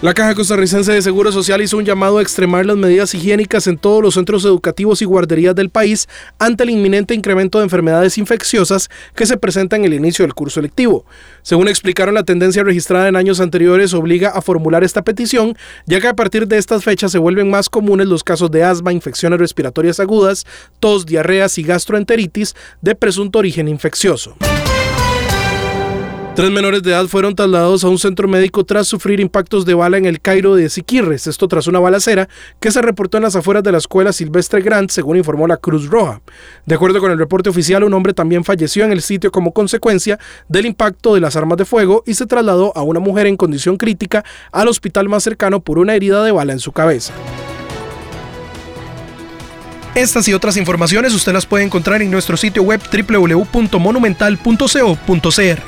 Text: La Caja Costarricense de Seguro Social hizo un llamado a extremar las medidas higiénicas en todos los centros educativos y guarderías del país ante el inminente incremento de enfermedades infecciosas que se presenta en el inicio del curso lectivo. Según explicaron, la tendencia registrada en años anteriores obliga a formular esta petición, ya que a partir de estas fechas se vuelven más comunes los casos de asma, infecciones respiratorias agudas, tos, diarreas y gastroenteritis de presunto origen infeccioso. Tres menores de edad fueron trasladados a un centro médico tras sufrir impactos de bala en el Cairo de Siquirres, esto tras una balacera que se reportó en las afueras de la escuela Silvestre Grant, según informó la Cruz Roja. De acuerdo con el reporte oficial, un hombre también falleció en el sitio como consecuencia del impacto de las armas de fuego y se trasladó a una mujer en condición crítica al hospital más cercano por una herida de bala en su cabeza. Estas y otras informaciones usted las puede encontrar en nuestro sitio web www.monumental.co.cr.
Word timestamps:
La 0.00 0.14
Caja 0.14 0.36
Costarricense 0.36 0.92
de 0.92 1.02
Seguro 1.02 1.32
Social 1.32 1.60
hizo 1.60 1.76
un 1.76 1.84
llamado 1.84 2.18
a 2.18 2.22
extremar 2.22 2.64
las 2.64 2.76
medidas 2.76 3.12
higiénicas 3.16 3.66
en 3.66 3.76
todos 3.76 4.00
los 4.00 4.14
centros 4.14 4.44
educativos 4.44 5.02
y 5.02 5.04
guarderías 5.04 5.56
del 5.56 5.70
país 5.70 6.06
ante 6.38 6.62
el 6.62 6.70
inminente 6.70 7.14
incremento 7.14 7.58
de 7.58 7.64
enfermedades 7.64 8.16
infecciosas 8.16 8.90
que 9.16 9.26
se 9.26 9.36
presenta 9.36 9.74
en 9.74 9.84
el 9.84 9.94
inicio 9.94 10.24
del 10.24 10.34
curso 10.34 10.60
lectivo. 10.60 11.04
Según 11.42 11.66
explicaron, 11.66 12.14
la 12.14 12.22
tendencia 12.22 12.62
registrada 12.62 13.08
en 13.08 13.16
años 13.16 13.40
anteriores 13.40 13.92
obliga 13.92 14.28
a 14.28 14.40
formular 14.40 14.84
esta 14.84 15.02
petición, 15.02 15.56
ya 15.86 16.00
que 16.00 16.06
a 16.06 16.14
partir 16.14 16.46
de 16.46 16.58
estas 16.58 16.84
fechas 16.84 17.10
se 17.10 17.18
vuelven 17.18 17.50
más 17.50 17.68
comunes 17.68 18.06
los 18.06 18.22
casos 18.22 18.52
de 18.52 18.62
asma, 18.62 18.92
infecciones 18.92 19.40
respiratorias 19.40 19.98
agudas, 19.98 20.46
tos, 20.78 21.06
diarreas 21.06 21.58
y 21.58 21.64
gastroenteritis 21.64 22.54
de 22.82 22.94
presunto 22.94 23.40
origen 23.40 23.66
infeccioso. 23.66 24.36
Tres 26.38 26.52
menores 26.52 26.84
de 26.84 26.92
edad 26.92 27.08
fueron 27.08 27.34
trasladados 27.34 27.82
a 27.82 27.88
un 27.88 27.98
centro 27.98 28.28
médico 28.28 28.62
tras 28.62 28.86
sufrir 28.86 29.18
impactos 29.18 29.66
de 29.66 29.74
bala 29.74 29.98
en 29.98 30.06
el 30.06 30.20
Cairo 30.20 30.54
de 30.54 30.68
Siquirres, 30.68 31.26
esto 31.26 31.48
tras 31.48 31.66
una 31.66 31.80
balacera 31.80 32.28
que 32.60 32.70
se 32.70 32.80
reportó 32.80 33.16
en 33.16 33.24
las 33.24 33.34
afueras 33.34 33.64
de 33.64 33.72
la 33.72 33.78
escuela 33.78 34.12
Silvestre 34.12 34.62
Grant, 34.62 34.92
según 34.92 35.16
informó 35.16 35.48
la 35.48 35.56
Cruz 35.56 35.88
Roja. 35.88 36.20
De 36.64 36.76
acuerdo 36.76 37.00
con 37.00 37.10
el 37.10 37.18
reporte 37.18 37.50
oficial, 37.50 37.82
un 37.82 37.92
hombre 37.92 38.14
también 38.14 38.44
falleció 38.44 38.84
en 38.84 38.92
el 38.92 39.02
sitio 39.02 39.32
como 39.32 39.52
consecuencia 39.52 40.20
del 40.48 40.66
impacto 40.66 41.12
de 41.12 41.18
las 41.18 41.34
armas 41.34 41.58
de 41.58 41.64
fuego 41.64 42.04
y 42.06 42.14
se 42.14 42.26
trasladó 42.26 42.72
a 42.76 42.82
una 42.82 43.00
mujer 43.00 43.26
en 43.26 43.36
condición 43.36 43.76
crítica 43.76 44.24
al 44.52 44.68
hospital 44.68 45.08
más 45.08 45.24
cercano 45.24 45.58
por 45.58 45.80
una 45.80 45.96
herida 45.96 46.22
de 46.22 46.30
bala 46.30 46.52
en 46.52 46.60
su 46.60 46.70
cabeza. 46.70 47.12
Estas 49.96 50.28
y 50.28 50.34
otras 50.34 50.56
informaciones 50.56 51.12
usted 51.14 51.32
las 51.32 51.46
puede 51.46 51.64
encontrar 51.64 52.00
en 52.00 52.12
nuestro 52.12 52.36
sitio 52.36 52.62
web 52.62 52.80
www.monumental.co.cr. 52.80 55.67